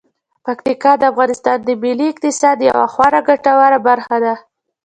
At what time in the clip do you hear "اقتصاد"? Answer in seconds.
2.13-2.57